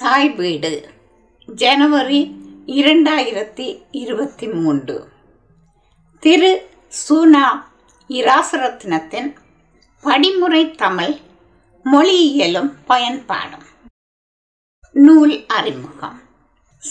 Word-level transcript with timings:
தாய் 0.00 0.30
வீடு. 0.30 0.88
ஜனவரி 1.46 2.34
இரண்டாயிரத்தி 2.66 3.82
இருபத்தி 3.90 4.46
மூன்று. 4.46 5.08
திரு. 6.20 6.68
சூனா 7.08 7.64
இராசரத்னத்தின் 8.08 9.34
படிமுறை 10.02 10.70
தமிழ் 10.70 11.16
மொழியியலும் 11.84 12.72
பயன்பாடும். 12.86 13.62
நூல் 14.92 15.46
அறிமுகம். 15.46 16.20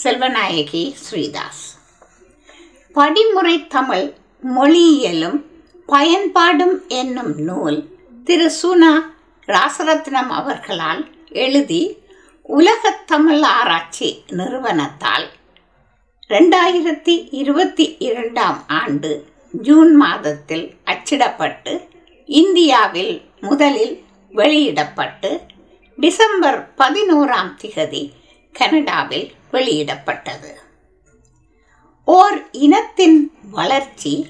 செல்வநாயகி 0.03 0.93
ஸ்ரீதாஸ். 0.93 1.77
படிமுறை 2.93 3.67
தமிழ் 3.67 4.13
மொழியியலும் 4.43 5.45
பயன்பாடும் 5.87 6.87
என்னும் 6.87 7.39
நூல் 7.39 7.97
திரு. 8.23 8.51
சுனா 8.63 8.93
ராசரத்னம் 9.47 10.29
அவர்களால் 10.29 11.07
எழுதி 11.29 11.98
உலகத்தமிழ் 12.57 13.41
ஆராய்ச்சி 13.41 14.23
நிறுவனத்தால் 14.29 15.29
ரெண்டாயிரத்தி 16.27 17.27
இருபத்தி 17.31 17.95
இரண்டாம் 17.99 18.63
ஆண்டு 18.67 19.27
ஜூன் 19.51 19.95
மாதத்தில் 19.95 20.75
அச்சிடப்பட்டு 20.85 21.87
இந்தியாவில் 22.25 23.21
முதலில் 23.41 24.03
வெளியிடப்பட்டு 24.31 25.41
டிசம்பர் 25.97 26.69
பதினோராம் 26.77 27.53
திகதி 27.61 28.11
கனடாவில் 28.53 29.31
வெளியிடப்பட்டது. 29.51 30.51
ஓர் 32.05 32.51
இனத்தின் 32.51 33.31
வளர்ச்சி 33.51 34.27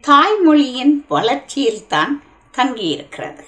தாய்மொழியின் 0.00 1.04
வளர்ச்சியில்தான் 1.10 2.22
தங்கியிருக்கிறது. 2.56 3.44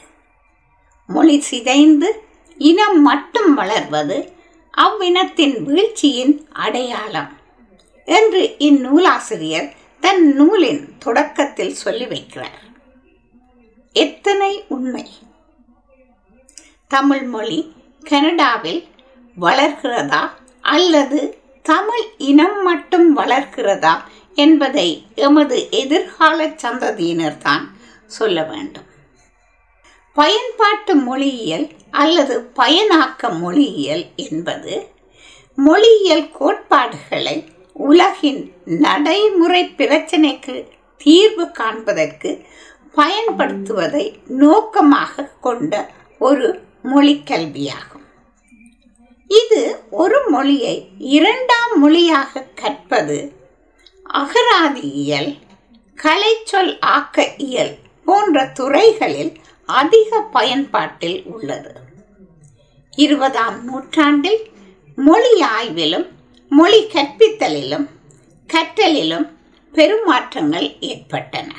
மொழி 1.06 1.40
சிதைந்து 1.40 2.24
இனம் 2.56 3.01
மட்டும் 3.02 3.55
வளர்வது 3.55 4.33
அவ்வினத்தின் 4.70 5.65
வீழ்ச்சியின் 5.65 6.48
அடையாளம் 6.52 7.30
என்று 8.05 8.54
இந்நூலாசிரியர் 8.59 9.73
தன் 10.01 10.35
நூலின் 10.35 10.88
தொடக்கத்தில் 10.99 11.73
சொல்லி 11.73 12.04
வைக்கிறார். 12.04 12.60
எத்தனை 13.93 14.65
உண்மை? 14.68 15.09
தமிழ் 16.88 17.23
மொழி 17.23 17.73
கனடாவில் 18.02 18.87
வளர்கிறதா 19.41 20.29
அல்லது 20.60 21.38
தமிழ் 21.63 22.04
இனம் 22.19 22.63
மட்டும் 22.63 23.16
வளர்க்கிறதா 23.16 23.95
என்பதை 24.35 25.07
எமது 25.15 25.71
எதிர்கால 25.71 26.46
சந்ததியினர் 26.46 27.38
தான் 27.38 27.76
சொல்ல 28.07 28.43
வேண்டும். 28.43 28.85
பயன்பாட்டு 30.16 30.95
மொழியியல் 31.05 31.66
அல்லது 31.95 32.35
பயனாக்க 32.57 33.30
மொழியியல் 33.41 34.05
என்பது 34.16 34.74
மொழியியல் 35.59 36.27
கோட்பாடுகளை 36.32 37.37
உலகின் 37.77 38.43
நடைமுறை 38.80 39.63
பிரச்சனைக்கு 39.77 40.54
தீர்வு 41.01 41.45
காண்பதற்கு 41.51 42.30
பயன்படுத்துவதை 42.96 44.04
நோக்கமாக 44.38 45.30
கொண்ட 45.41 45.74
ஒரு 46.21 46.49
மொழிக்கல்வியாகும் 46.85 48.07
இது 49.30 49.60
ஒரு 49.95 50.19
மொழியை 50.29 50.74
இரண்டாம் 51.10 51.74
மொழியாக 51.79 52.43
கற்பது 52.54 53.19
அகராதியியல் 54.15 55.30
கலைச்சொல் 55.99 56.73
ஆக்க 56.91 57.24
இயல் 57.38 57.74
போன்ற 58.07 58.45
துறைகளில் 58.52 59.32
அதிக 59.66 60.21
பயன்பாட்டில் 60.21 61.23
உள்ளது. 61.24 61.74
இருபதாம் 62.96 63.65
நூற்றாண்டில் 63.65 64.50
மொழி 64.97 65.43
ஆய்விலும் 65.43 66.09
மொழி 66.49 66.84
கற்பித்தலிலும் 66.84 67.88
கற்றலிலும் 68.47 69.28
பெருமாற்றங்கள் 69.72 70.77
ஏற்பட்டன. 70.81 71.54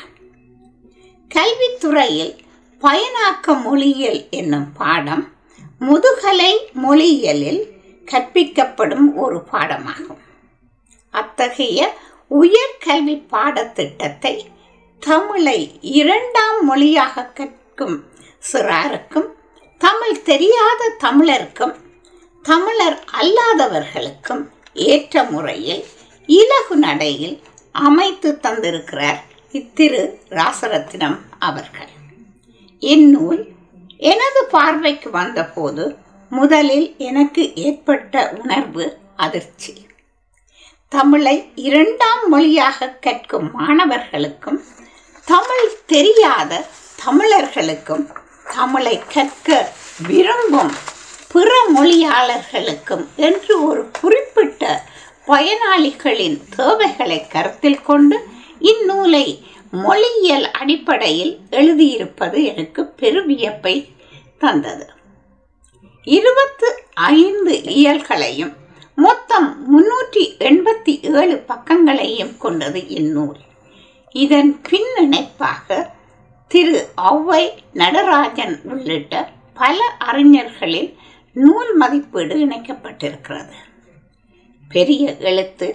கல்வித்துறையில் 1.30 2.36
பயனாக்க 2.82 3.62
மொழியியல் 3.64 4.30
என்னும் 4.30 4.74
பாடம் 4.74 5.32
முதுகலை 5.80 6.70
மொழியியலில் 6.84 7.64
கற்பிக்கப்படும் 8.12 9.14
ஒரு 9.16 9.44
பாடமாகும். 9.52 10.22
அத்தகைய 11.10 11.98
உயர்கல்வி 12.32 13.24
பாடத்திட்டத்தை 13.32 14.46
தமிழை 15.00 15.80
இரண்டாம் 15.82 16.66
மொழியாக 16.66 17.24
கற்கும் 17.24 17.62
சிறாருக்கும் 18.52 19.30
தமிழ் 19.78 20.22
தெரியாத 20.22 20.96
தமிழருக்கும் 21.00 21.76
தமிழர் 22.42 23.00
அல்லாதவர்களுக்கும் 23.22 24.44
ஏற்ற 24.74 25.24
முறையில் 25.24 25.86
இலகு 26.26 26.76
நடையில் 26.76 27.42
அமைத்து 27.72 28.40
தந்திருக்கிறார் 28.42 29.20
இத்திரு 29.52 30.02
ராசரத்னம் 30.30 31.18
அவர்கள். 31.40 31.90
இந்நூல் 32.80 33.48
எனது 33.98 34.46
பார்வைக்கு 34.50 35.10
வந்தபோது 35.10 35.98
முதலில் 36.30 36.96
எனக்கு 36.98 37.56
ஏற்பட்ட 37.56 38.36
உணர்வு 38.42 38.98
அதிர்ச்சி. 39.16 39.88
தமிழை 40.90 41.52
இரண்டாம் 41.56 42.30
மொழியாக 42.30 42.88
கற்கும் 42.88 43.52
மாணவர்களுக்கும் 43.52 44.64
தமிழ் 45.26 45.70
தெரியாத 45.86 46.66
தமிழர்களுக்கும் 47.06 48.10
தமிழை 48.54 49.02
கற்க 49.14 49.72
விரும்பும் 50.08 50.74
பிற 51.32 51.50
மொழியாளர்களுக்கும் 51.76 53.06
என்று 53.16 53.64
ஒரு 53.64 53.92
குறிப்பிட்ட 54.02 54.84
பயனாளிகளின் 55.28 56.38
தேவைகளை 56.56 57.28
கருத்தில் 57.28 57.82
கொண்டு 57.82 58.28
இந்நூலை 58.60 59.26
மொழியியல் 59.72 60.52
அடிப்படையில் 60.52 61.40
எழுதியிருப்பது 61.52 62.44
எனக்கு 62.44 62.94
பெருவியப்பை 62.98 63.76
தந்தது. 64.40 64.88
இருபத்து 66.04 66.84
ஐந்து 66.94 67.64
இயல்களையும் 67.64 68.54
மொத்தம் 68.96 69.50
முன்னூற்றி 69.68 70.24
எண்பத்தி 70.40 71.16
ஏழு 71.16 71.44
பக்கங்களையும் 71.48 72.38
கொண்டது 72.38 72.88
இந்நூல். 72.88 73.40
இதன் 74.12 74.62
பின்னிணைப்பாக 74.70 75.90
திரு 76.54 76.80
ஔவை 77.12 77.44
நடராஜன் 77.74 78.56
உள்ளிட்ட 78.64 79.30
பல 79.54 79.78
அறிஞர்களின் 80.00 80.90
நூல் 81.34 81.72
மதிப்பீடு 81.76 82.36
இணைக்கப்பட்டிருக்கிறது. 82.46 83.56
பெரிய 84.72 85.16
எழுத்து 85.30 85.68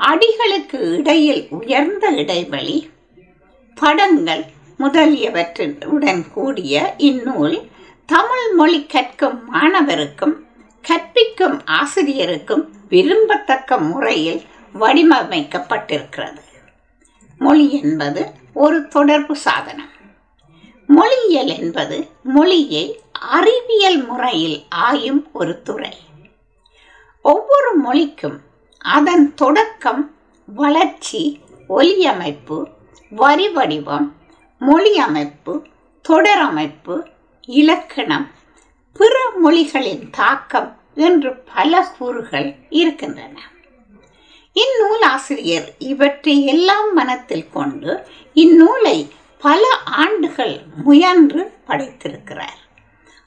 அடிகளுக்கு 0.00 0.80
இடையில் 0.98 1.46
உயர்ந்த 1.50 2.08
இடைவெளி 2.08 2.90
படங்கள் 3.74 4.44
முதலியவற்றுடன் 4.78 6.22
கூடிய 6.32 6.94
இந்நூல் 6.96 7.58
தமிழ் 8.06 8.48
மொழி 8.54 8.86
கற்கும் 8.86 9.38
மாணவருக்கும் 9.54 10.36
கற்பிக்கும் 10.84 11.58
ஆசிரியருக்கும் 11.80 12.64
விரும்பத்தக்க 12.88 13.78
முறையில் 13.90 14.42
வடிவமைக்கப்பட்டிருக்கிறது. 14.74 16.42
மொழி 17.38 17.66
என்பது 17.80 18.22
ஒரு 18.58 18.88
தொடர்பு 18.88 19.36
சாதனம். 19.36 19.90
மொழியியல் 20.86 21.46
என்பது 21.46 22.08
மொழியை 22.22 23.00
அறிவியல் 23.12 24.06
முறையில் 24.06 24.64
ஆயும் 24.68 25.28
ஒரு 25.32 25.62
துறை. 25.62 25.96
ஒவ்வொரு 27.22 27.74
மொழிக்கும் 27.74 28.40
அதன் 28.78 29.34
தொடக்கம் 29.34 30.16
வளர்ச்சி 30.46 31.40
ஒலியமைப்பு 31.68 32.66
வரி 33.10 33.48
வடிவம் 33.48 34.14
மொழி 34.58 34.98
அமைப்பு 34.98 35.66
தொடரமைப்பு 36.08 37.06
இலக்கணம் 37.46 38.30
பிற 38.92 39.30
மொழிகளின் 39.42 40.10
தாக்கம் 40.10 40.76
என்று 40.94 41.34
பல 41.54 41.86
கூறுகள் 41.98 42.54
இருக்கின்றன. 42.68 43.40
இந்நூல் 44.62 45.04
ஆசிரியர் 45.14 45.68
இவற்றை 45.78 46.34
எல்லாம் 46.46 46.90
மனத்தில் 46.92 47.48
கொண்டு 47.52 47.90
இந்நூலை 48.34 48.98
பல 49.40 49.62
ஆண்டுகள் 49.84 50.54
முயன்று 50.84 51.42
படைத்திருக்கிறார். 51.68 52.60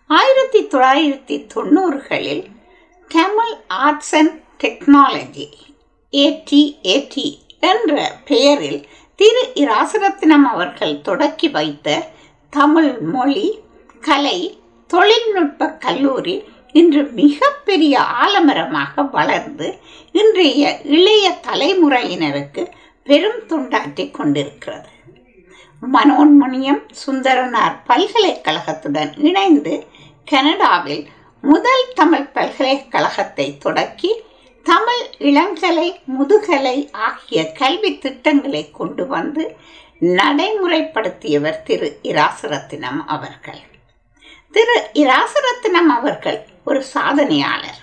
ஆயிரத்தி 0.10 0.62
தொள்ளாயிரத்தி 0.64 1.36
தொண்ணூறுகளில் 1.54 2.46
Tamil 3.12 3.54
arts 3.68 4.16
and 4.16 4.36
technology 4.64 5.48
AT 6.14 6.62
AT 6.82 7.28
என்ற 7.60 8.12
பெயரில் 8.26 8.82
திரு 9.20 9.44
இராசரத்னம் 9.56 10.48
அவர்கள் 10.54 11.02
தொடக்கி 11.02 11.50
வைத்த 11.50 11.98
தமிழ் 12.54 12.92
மொழி 13.16 13.50
கலை 14.04 14.40
தொழில்நுட்ப 14.90 15.68
கல்லூரி 15.86 16.36
இன்று 16.72 17.04
மிகப்பெரிய 17.04 18.02
ஆலமரமாக 18.24 19.10
வளர்ந்து 19.10 19.78
இன்றைய 20.12 20.82
இளைய 20.84 21.40
தலைமுறையினருக்கு 21.48 22.64
பெரும் 23.04 23.42
தொண்டாற்றி 23.50 24.12
கொண்டிருக்கிறது. 24.12 24.90
மனோன்மணியம் 25.94 26.82
சுந்தரனார் 27.06 27.76
பல்கலைக்கழகத்துடன் 27.88 29.12
இணைந்து 29.18 29.88
கனடாவில் 30.26 31.08
முதல் 31.42 31.86
தமிழ் 31.94 32.28
பல்கலைக்கழகத்தை 32.34 33.58
தொடக்கி 33.58 34.12
தமிழ் 34.64 35.04
இளங்கலை 35.20 35.88
முதுகலை 36.06 36.90
ஆகிய 36.92 37.52
கல்வி 37.52 37.98
திட்டங்களை 37.98 38.72
கொண்டு 38.72 39.08
வந்து 39.08 39.56
நடைமுறைப்படுத்தியவர் 40.02 41.64
திரு 41.64 42.00
இராசரத்தினம் 42.04 43.02
அவர்கள். 43.06 43.62
திரு 44.52 44.90
இராசரத்தினம் 44.94 45.90
அவர்கள் 45.98 46.48
ஒரு 46.70 46.82
சாதனையாளர். 46.94 47.80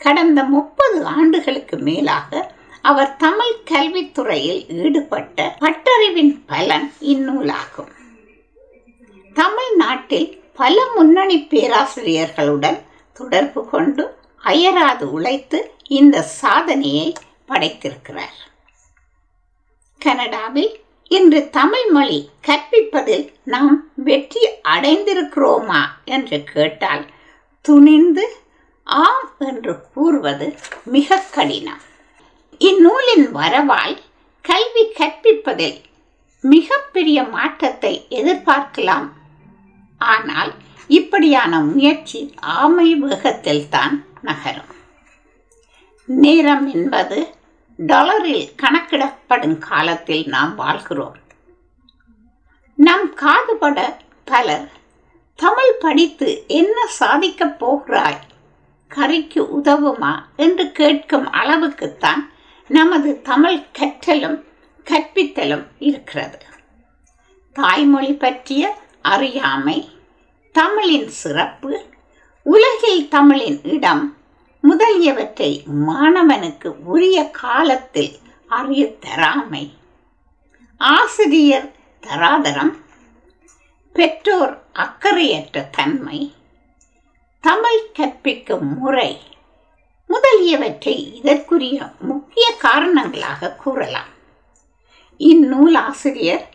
கடந்த 0.00 0.40
முப்பது 0.54 0.98
ஆண்டுகளுக்கு 1.16 1.76
மேலாக 1.88 2.30
அவர் 2.82 3.16
தமிழ் 3.16 3.56
கல்வித்துறையில் 3.70 4.62
ஈடுபட்ட 4.82 5.56
பட்டறிவின் 5.60 6.32
பலன் 6.46 6.86
இந்நூலாகும். 7.12 7.92
தமிழ்நாட்டில் 9.34 10.28
பல 10.56 10.76
முன்னணி 10.94 11.38
பேராசிரியர்களுடன் 11.50 12.78
தொடர்பு 13.20 13.60
கொண்டு 13.68 14.04
அயராது 14.42 15.04
உழைத்து 15.12 15.58
இந்த 15.98 16.22
சாதனையை 16.40 17.08
படைத்திருக்கிறார். 17.48 18.38
கனடாவில் 20.00 20.72
இன்று 21.10 21.40
தமிழ் 21.50 21.88
மொழி 21.90 22.20
கற்பிப்பதில் 22.46 23.26
நாம் 23.44 23.74
வெற்றி 24.08 24.42
அடைந்திருக்கிறோமா 24.68 25.82
என்று 26.04 26.38
கேட்டால் 26.54 27.04
துணிந்து 27.64 28.24
ஆம் 28.84 29.28
என்று 29.38 29.74
கூறுவது 29.94 30.46
மிக 30.84 31.18
கடினம். 31.30 31.82
இந்நூலின் 32.58 33.26
வரவால் 33.34 33.94
கல்வி 34.44 34.84
கற்பிப்பதில் 34.98 35.78
மிகப்பெரிய 36.40 37.22
மாற்றத்தை 37.22 38.06
எதிர்பார்க்கலாம். 38.10 39.08
ஆனால் 39.98 40.52
இப்படியான 40.88 41.60
முயற்சி 41.60 42.34
ஆமை 42.40 42.94
வேகத்தில் 42.94 43.68
தான் 43.68 44.04
நகரும். 44.22 44.72
நேரம் 46.04 46.66
என்பது 46.66 47.34
டாலரில் 47.78 48.46
கணக்கிடப்படும் 48.62 49.58
காலத்தில் 49.58 50.24
நாம் 50.26 50.54
வாழ்கிறோம். 50.54 51.16
நம் 52.74 53.06
காதுபட 53.14 53.78
பலர் 54.24 54.68
தமிழ் 55.42 55.78
படித்து 55.80 56.44
என்ன 56.46 56.86
சாதிக்கப் 56.86 57.58
போகிறாய்? 57.58 58.18
கறிக்கு 58.94 59.46
உதவுமா 59.62 60.18
என்று 60.36 60.72
கேட்கும் 60.72 61.32
அளவுக்குத்தான் 61.32 62.28
நமது 62.68 63.22
தமிழ் 63.22 63.62
கற்றலும் 63.78 64.44
கற்பித்தலும் 64.84 65.66
இருக்கிறது. 65.78 66.38
தாய்மொழி 67.52 68.12
பற்றிய 68.12 68.78
அறியாமை 69.02 69.90
தமிழின் 70.52 71.08
சிறப்பு 71.08 71.84
உலகில் 72.42 73.08
தமிழின் 73.08 73.60
இடம் 73.62 74.16
முதலியவற்றை 74.60 75.62
மாணவனுக்கு 75.88 76.66
உரிய 76.84 77.30
காலத்தில் 77.30 78.18
அறிய 78.46 78.96
தராமை. 78.96 79.74
ஆசிரியர் 80.78 81.72
தராதரம் 82.00 82.76
பெற்றோர் 83.92 84.61
அக்கறையற்ற 84.74 85.70
தன்மை 85.70 86.34
தமிழ் 87.40 87.90
கற்பிக்கும் 87.92 88.78
முறை 88.78 89.20
முதலியவற்றை 90.06 91.14
இதற்குரிய 91.14 91.90
முக்கிய 92.00 92.54
காரணங்களாக 92.58 93.50
கூறலாம். 93.52 94.12
இந்நூல் 95.16 95.74
ஆசிரியர் 95.74 96.48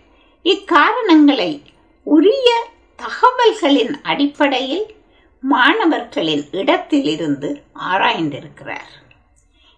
இக்காரணங்களை 0.44 1.62
உரிய 2.04 2.70
தகவல்களின் 2.96 4.02
அடிப்படையில் 4.02 4.96
மாணவர்களின் 5.40 6.48
இடத்திலிருந்து 6.52 7.64
ஆராய்ந்திருக்கிறார். 7.80 8.94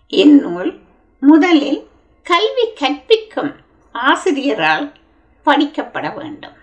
இந்நூல் 0.08 0.80
முதலில் 1.20 1.88
கல்வி 2.24 2.74
கற்பிக்கும் 2.74 3.56
ஆசிரியரால் 3.92 4.94
படிக்கப்பட 5.46 6.16
வேண்டும். 6.16 6.59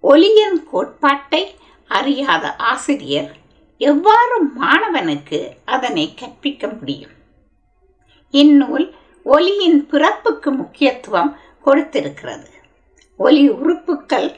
ஒலியின் 0.00 0.68
கோட்பாட்டை 0.70 1.54
அறியாத 1.88 2.56
ஆசிரியர் 2.56 3.36
எவ்வாறு 3.78 4.44
மாணவனுக்கு 4.60 5.48
அதனை 5.64 6.14
கற்பிக்க 6.14 6.68
முடியும்? 6.68 7.10
இந்நூல் 8.30 8.94
ஒலியின் 9.24 9.86
பிறப்புக்கு 9.86 10.50
முக்கியத்துவம் 10.50 11.36
கொடுத்திருக்கிறது. 11.64 12.48
ஒலி 13.16 13.50
உறுப்புக்கள் 13.50 14.34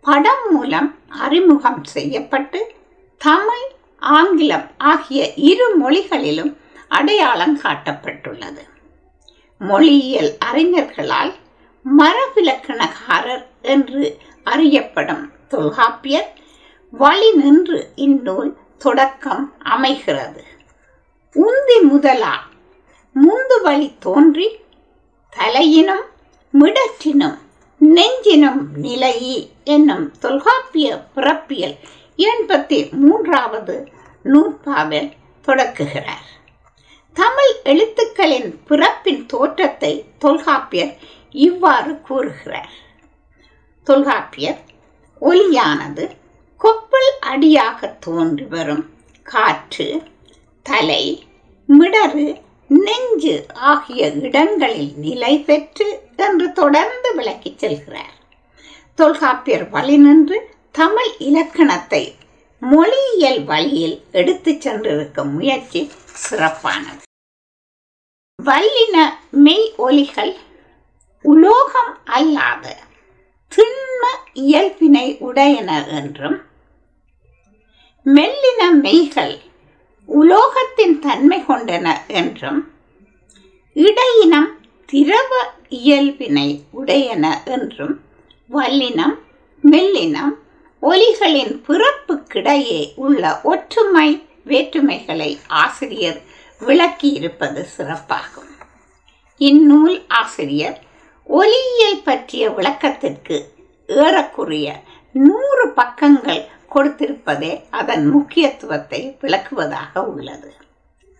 படம் 0.00 0.46
மூலம் 0.50 0.98
அறிமுகம் 1.08 1.84
செய்யப்பட்டு 1.84 2.74
தமிழ் 3.16 3.66
ஆங்கிலம் 3.98 4.70
ஆகிய 4.78 5.32
இரு 5.34 5.76
மொழிகளிலும் 5.76 6.56
அடையாளம் 6.88 7.60
காட்டப்பட்டுள்ளது. 7.60 8.62
மொழியியல் 9.58 10.36
அறிஞர்களால் 10.44 11.34
மரபிலக்கணகாரர் 11.98 13.46
என்று 13.64 14.16
அறியப்படும். 14.44 15.32
தொல்காப்பியர் 15.48 16.32
வழி 16.90 17.32
நின்று 17.32 17.78
இந்நூல் 17.94 18.56
தொடக்கம் 18.78 19.54
அமைகிறது. 19.58 20.44
உந்தி 21.34 21.78
முதலா 21.82 22.34
முந்து 23.14 23.56
வழி 23.62 23.88
தோன்றி 23.98 24.48
தலையினும் 25.36 26.06
மிடற்றினும் 26.60 27.38
நெஞ்சினும் 27.94 28.62
நிலையி 28.82 29.48
என்னும் 29.64 30.12
தொல்காப்பிய 30.18 31.04
பிறப்பியல் 31.16 31.76
எண்பத்தி 32.16 32.78
மூன்றாவது 32.90 33.88
நூற்பாவில் 34.24 35.10
தொடக்குகிறார். 35.42 36.28
தமிழ் 37.12 37.54
எழுத்துக்களின் 37.64 38.60
பிறப்பின் 38.66 39.26
தோற்றத்தை 39.26 40.04
தொல்காப்பியர் 40.18 40.94
இவ்வாறு 41.30 42.00
கூறுகிறார். 42.00 42.82
தொல்காப்பியர் 43.84 44.60
ஒலியானது 45.20 46.10
கொப்பல் 46.62 47.10
அடியாக 47.20 47.86
தோன்றி 47.86 48.44
வரும். 48.44 48.90
காற்று 49.22 50.02
தலை 50.62 51.26
மிடறு 51.78 52.42
நெஞ்சு 52.68 53.46
ஆகிய 53.54 54.10
இடங்களில் 54.10 54.92
நிலை 54.96 55.38
பெற்று 55.38 56.00
என்று 56.16 56.52
தொடர்ந்து 56.52 57.14
விளக்கிச் 57.14 57.64
செல்கிறார். 57.64 58.14
தொல்காப்பியர் 58.94 59.70
வழி 59.70 59.96
நின்று 59.96 60.50
தமிழ் 60.72 61.12
இலக்கணத்தை 61.18 62.14
மொழியியல் 62.60 63.44
வழியில் 63.44 64.02
எடுத்துச் 64.12 64.60
சென்றிருக்கும் 64.60 65.32
முயற்சி 65.32 65.90
சிறப்பானது. 66.30 67.02
வல்லின 68.42 68.96
மெய் 69.30 69.72
ஒலிகள் 69.78 70.34
உலோகம் 71.22 71.98
அல்லாத 72.04 72.76
திண்ம 73.54 74.02
இயல்பினை 74.34 75.16
உடையன 75.18 75.86
என்றும் 75.88 76.42
மெல்லின 78.06 78.62
மெய்கள் 78.82 79.38
உலோகத்தின் 80.08 80.98
தன்மை 80.98 81.42
கொண்டன 81.48 81.96
என்றும் 82.06 82.72
இடையினம் 83.76 84.48
திரவ 84.92 85.52
இயல்பினை 85.68 86.60
உடையன 86.70 87.42
என்றும் 87.44 88.00
வல்லினம் 88.50 89.14
மெல்லினம் 89.62 90.34
ஒலிகளின் 90.82 91.54
பிறப்புக்கிடையே 91.68 92.92
உள்ள 92.96 93.40
ஒற்றுமை 93.42 94.26
வேற்றுமைகளை 94.46 95.38
ஆசிரியர் 95.46 96.22
விளக்கியிருப்பது 96.60 97.64
சிறப்பாகும். 97.76 98.50
இந்நூல் 99.36 100.04
ஆசிரியர் 100.08 100.82
ஒலியியல் 101.26 102.02
பற்றிய 102.04 102.50
விளக்கத்திற்கு 102.50 103.52
ஏறக்குறைய 103.86 104.82
நூறு 105.12 105.68
பக்கங்கள் 105.68 106.46
கொடுத்திருப்பதே 106.74 107.64
அதன் 107.70 108.06
முக்கியத்துவத்தை 108.06 109.16
விளக்குவதாக 109.20 109.98
உள்ளது. 109.98 110.54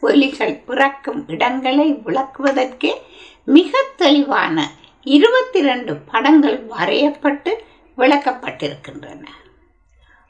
ஒலிகள் 0.01 0.63
பிறக்கும் 0.67 1.29
இடங்களை 1.29 1.95
விளக்குவதற்கே 1.95 2.93
மிக 3.45 3.79
தெளிவான 3.97 4.71
இருபத்தி 5.05 5.61
ரெண்டு 5.61 5.97
படங்கள் 5.97 6.67
வரையப்பட்டு 6.67 7.53
விளக்கப்பட்டிருக்கின்றன. 7.99 9.25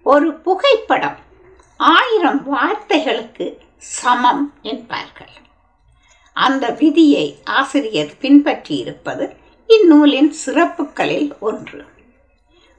ஒரு 0.03 0.35
புகைப்படம் 0.35 1.17
ஆயிரம் 1.77 2.43
வார்த்தைகளுக்கு 2.53 3.59
சமம் 3.77 4.53
என்பார்கள். 4.63 5.33
அந்த 6.33 6.71
விதியை 6.71 7.39
ஆசிரியர் 7.45 8.13
பின்பற்றியிருப்பது 8.21 9.37
இந்நூலின் 9.69 10.33
சிறப்புகளில் 10.45 11.31
ஒன்று. 11.41 11.81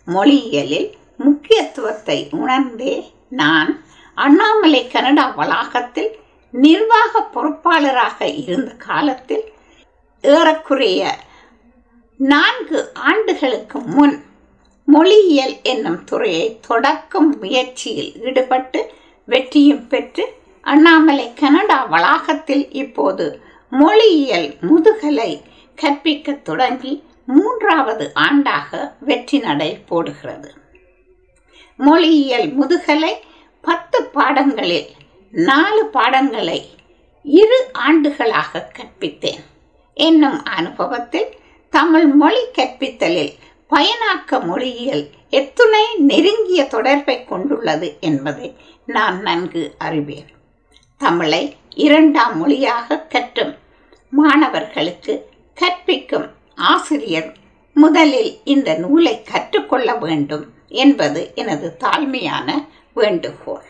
மொழியியலில் 0.08 0.89
முக்கியத்துவத்தை 1.18 2.18
உணர்ந்தே 2.32 2.94
நான் 3.30 3.72
அண்ணாமலை 4.18 4.88
கனடா 4.88 5.25
வளாகத்தில் 5.36 6.12
நிர்வாக 6.54 7.22
பொறுப்பாளராக 7.34 8.18
இருந்த 8.36 8.72
காலத்தில் 8.88 9.46
ஏறக்குறைய 10.24 11.01
நான்கு 12.20 12.80
ஆண்டுகளுக்கு 12.94 13.80
முன் 13.96 14.15
மொழியியல் 14.88 15.56
என்னும் 15.63 16.04
துறையை 16.04 16.60
தொடக்கும் 16.62 17.39
முயற்சியில் 17.39 18.12
ஈடுபட்டு 18.22 18.80
வெற்றியும் 19.27 19.88
பெற்று 19.88 20.25
அண்ணாமலை 20.63 21.34
கனடா 21.34 21.84
வளாகத்தில் 21.84 22.65
இப்போது 22.74 23.25
மொழியியல் 23.72 24.50
முதுகலை 24.62 25.32
கற்பிக்கத் 25.82 26.41
தொடங்கி 26.41 27.03
மூன்றாவது 27.25 28.12
ஆண்டாக 28.15 28.94
வெற்றி 29.00 29.39
நடை 29.39 29.77
போடுகிறது. 29.86 30.53
மொழியியல் 31.77 32.53
முதுகலை 32.53 33.13
பத்து 33.62 34.03
பாடங்களில் 34.03 34.88
நாலு 35.32 35.86
பாடங்களை 35.86 36.70
இரு 37.24 37.70
ஆண்டுகளாக 37.74 38.72
கற்பித்தேன். 38.77 39.44
என்னும் 39.94 40.44
அனுபவத்தில் 40.44 41.29
தமிழ் 41.70 42.05
மொழி 42.05 42.44
கற்பித்தலில் 42.51 43.34
பயனாக்க 43.70 44.44
மொழியியல் 44.44 45.10
எத்துணை 45.29 45.96
நெருங்கிய 45.98 46.65
தொடர்பை 46.65 47.25
கொண்டுள்ளது 47.25 47.98
என்பதை 48.00 48.55
நான் 48.86 49.22
நன்கு 49.22 49.75
அறிவேன். 49.77 50.27
தமிழை 50.98 51.55
இரண்டாம் 51.75 52.38
மொழியாக 52.38 53.00
கற்றும் 53.00 53.55
மாணவர்களுக்கு 54.10 55.34
கற்பிக்கும் 55.57 56.27
ஆசிரியர் 56.55 57.29
முதலில் 57.75 58.31
இந்த 58.43 58.69
நூலை 58.74 59.15
கற்றுக்கொள்ள 59.21 59.95
வேண்டும் 59.95 60.45
என்பது 60.83 61.31
எனது 61.35 61.67
தாழ்மையான 61.79 62.47
வேண்டுகோள். 62.93 63.65